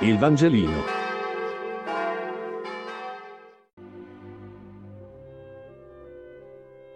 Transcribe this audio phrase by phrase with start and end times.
[0.00, 0.82] Il Vangelino.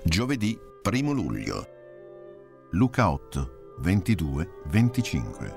[0.05, 1.67] Giovedì 1 luglio.
[2.73, 5.55] Luca 8, 22, 25.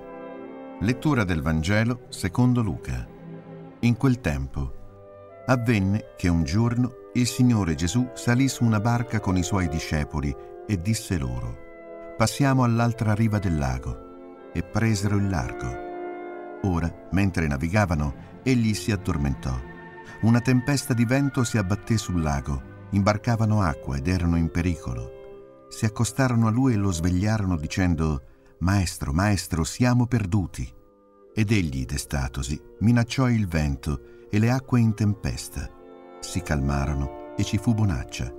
[0.79, 3.05] Lettura del Vangelo secondo Luca.
[3.81, 4.73] In quel tempo
[5.45, 10.33] avvenne che un giorno il Signore Gesù salì su una barca con i suoi discepoli
[10.65, 11.57] e disse loro,
[12.15, 15.91] Passiamo all'altra riva del lago, e presero il largo.
[16.63, 19.57] Ora, mentre navigavano, egli si addormentò.
[20.21, 25.67] Una tempesta di vento si abbatté sul lago, imbarcavano acqua ed erano in pericolo.
[25.69, 28.23] Si accostarono a lui e lo svegliarono dicendo,
[28.59, 30.71] Maestro, maestro, siamo perduti.
[31.33, 35.69] Ed egli, destatosi, minacciò il vento e le acque in tempesta.
[36.19, 38.31] Si calmarono e ci fu bonaccia.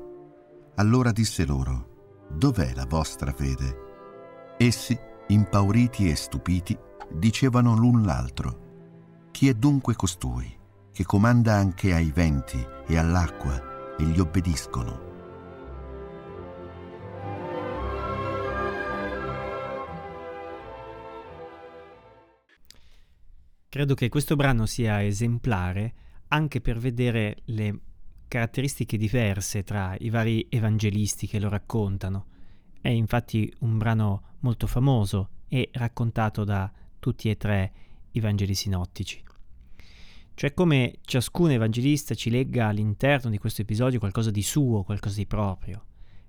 [0.77, 4.57] Allora disse loro, Dov'è la vostra fede?
[4.57, 4.99] Essi,
[5.29, 6.77] impauriti e stupiti,
[7.11, 10.53] dicevano l'un l'altro, chi è dunque costui,
[10.93, 15.13] che comanda anche ai venti e all'acqua e gli obbediscono?
[23.69, 25.95] Credo che questo brano sia esemplare
[26.29, 27.81] anche per vedere le
[28.29, 32.27] caratteristiche diverse tra i vari evangelisti che lo raccontano.
[32.81, 36.71] È infatti un brano molto famoso e raccontato da
[37.05, 37.73] tutti e tre
[38.13, 39.23] i Vangeli sinottici.
[40.33, 45.27] Cioè come ciascun evangelista ci legga all'interno di questo episodio qualcosa di suo, qualcosa di
[45.27, 45.85] proprio.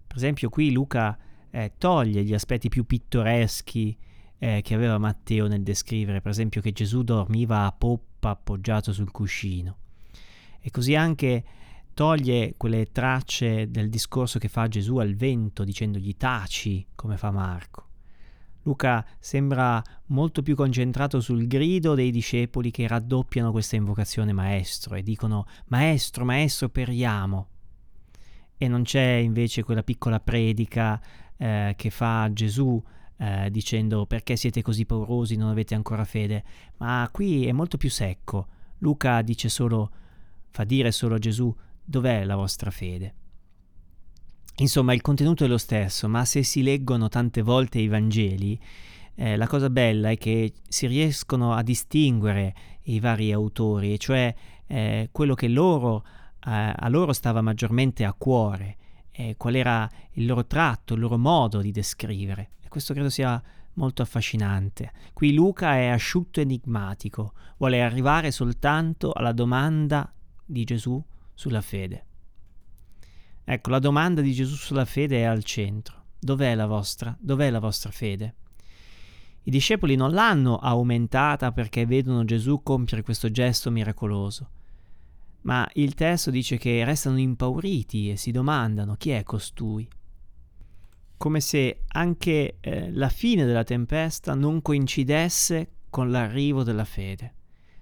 [0.06, 1.18] Per esempio qui Luca
[1.50, 3.98] eh, toglie gli aspetti più pittoreschi
[4.38, 9.12] eh, che aveva Matteo nel descrivere, per esempio che Gesù dormiva a poppa appoggiato sul
[9.12, 9.78] cuscino.
[10.60, 11.44] E così anche
[11.94, 17.85] toglie quelle tracce del discorso che fa Gesù al vento dicendogli taci, come fa Marco.
[18.66, 25.04] Luca sembra molto più concentrato sul grido dei discepoli che raddoppiano questa invocazione maestro e
[25.04, 27.48] dicono maestro, maestro, periamo.
[28.58, 31.00] E non c'è invece quella piccola predica
[31.38, 32.82] eh, che fa Gesù
[33.18, 36.44] eh, dicendo perché siete così paurosi, non avete ancora fede,
[36.78, 38.48] ma qui è molto più secco.
[38.80, 39.92] Luca dice solo,
[40.50, 43.14] fa dire solo a Gesù dov'è la vostra fede.
[44.60, 48.58] Insomma, il contenuto è lo stesso, ma se si leggono tante volte i Vangeli,
[49.16, 54.34] eh, la cosa bella è che si riescono a distinguere i vari autori, e cioè
[54.66, 56.06] eh, quello che loro,
[56.46, 58.78] eh, a loro stava maggiormente a cuore,
[59.38, 62.50] qual era il loro tratto, il loro modo di descrivere.
[62.62, 63.42] E questo credo sia
[63.76, 64.92] molto affascinante.
[65.14, 70.12] Qui Luca è asciutto enigmatico, vuole arrivare soltanto alla domanda
[70.46, 71.02] di Gesù
[71.34, 72.06] sulla fede.
[73.48, 76.04] Ecco, la domanda di Gesù sulla fede è al centro.
[76.20, 77.16] Dov'è la vostra?
[77.20, 78.34] Dov'è la vostra fede?
[79.44, 84.50] I discepoli non l'hanno aumentata perché vedono Gesù compiere questo gesto miracoloso,
[85.42, 89.88] ma il testo dice che restano impauriti e si domandano chi è costui.
[91.16, 97.34] Come se anche eh, la fine della tempesta non coincidesse con l'arrivo della fede.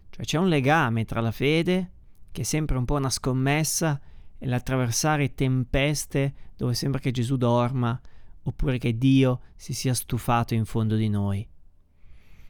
[0.10, 1.92] Cioè c'è un legame tra la fede,
[2.34, 4.00] che è sempre un po' una scommessa,
[4.44, 7.98] e l'attraversare tempeste dove sembra che Gesù dorma
[8.42, 11.48] oppure che Dio si sia stufato in fondo di noi.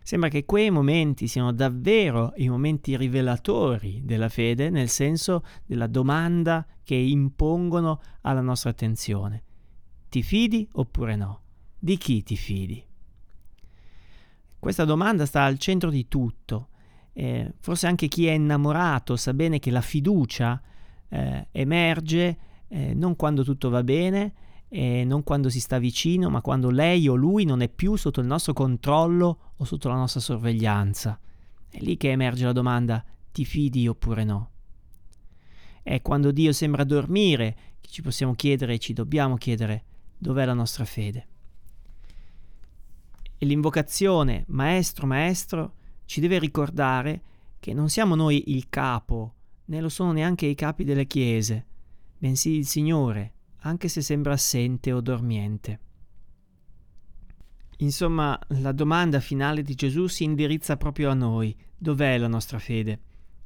[0.01, 6.65] Sembra che quei momenti siano davvero i momenti rivelatori della fede, nel senso della domanda
[6.83, 9.43] che impongono alla nostra attenzione.
[10.09, 11.41] Ti fidi oppure no?
[11.77, 12.83] Di chi ti fidi?
[14.57, 16.69] Questa domanda sta al centro di tutto.
[17.13, 20.59] Eh, forse anche chi è innamorato sa bene che la fiducia
[21.13, 22.37] eh, emerge
[22.67, 24.33] eh, non quando tutto va bene,
[24.67, 28.19] eh, non quando si sta vicino, ma quando lei o lui non è più sotto
[28.19, 31.19] il nostro controllo o sotto la nostra sorveglianza.
[31.69, 34.49] È lì che emerge la domanda ti fidi oppure no.
[35.83, 39.83] È quando Dio sembra dormire che ci possiamo chiedere e ci dobbiamo chiedere
[40.17, 41.27] dov'è la nostra fede.
[43.37, 45.73] E l'invocazione Maestro, Maestro
[46.05, 47.21] ci deve ricordare
[47.59, 49.33] che non siamo noi il capo
[49.65, 51.65] né lo sono neanche i capi delle chiese,
[52.17, 55.79] bensì il Signore, anche se sembra assente o dormiente.
[57.77, 61.55] Insomma, la domanda finale di Gesù si indirizza proprio a noi.
[61.75, 62.99] Dov'è la nostra fede?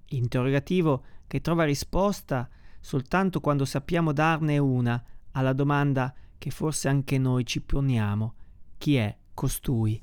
[0.09, 2.47] Interrogativo che trova risposta
[2.79, 8.33] soltanto quando sappiamo darne una alla domanda che forse anche noi ci poniamo.
[8.77, 10.01] Chi è costui?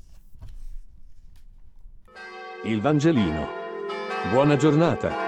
[2.65, 3.47] Il Vangelino.
[4.31, 5.24] Buona giornata.